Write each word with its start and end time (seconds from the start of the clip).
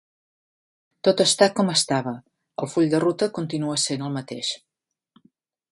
Tot 1.07 1.21
està 1.25 1.47
com 1.59 1.69
estava, 1.73 2.15
el 2.65 2.73
full 2.73 2.91
de 2.95 3.03
ruta 3.05 3.29
continua 3.39 3.79
essent 3.81 4.07
el 4.09 4.19
mateix. 4.21 4.53